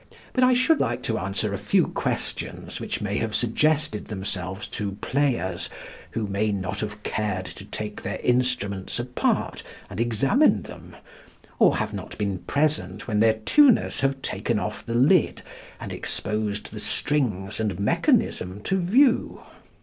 But 0.33 0.43
I 0.43 0.55
should 0.55 0.79
like 0.79 1.03
to 1.03 1.19
answer 1.19 1.53
a 1.53 1.59
few 1.59 1.85
questions 1.85 2.79
which 2.79 3.01
may 3.01 3.19
have 3.19 3.35
suggested 3.35 4.07
themselves 4.07 4.65
to 4.69 4.93
players 4.93 5.69
who 6.13 6.25
may 6.25 6.51
not 6.51 6.79
have 6.79 7.03
cared 7.03 7.45
to 7.45 7.63
take 7.65 8.01
their 8.01 8.17
instruments 8.21 8.97
apart 8.97 9.61
and 9.91 9.99
examine 9.99 10.63
them, 10.63 10.95
or 11.59 11.77
have 11.77 11.93
not 11.93 12.17
been 12.17 12.39
present 12.39 13.07
when 13.07 13.19
their 13.19 13.35
tuners 13.45 13.99
have 13.99 14.23
taken 14.23 14.57
off 14.57 14.83
the 14.83 14.95
lid 14.95 15.43
and 15.79 15.93
exposed 15.93 16.71
the 16.71 16.79
strings 16.79 17.59
and 17.59 17.79
mechanism 17.79 18.59
to 18.63 18.81
view. 18.81 19.41